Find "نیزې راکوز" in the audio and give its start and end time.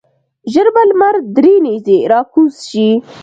1.65-2.53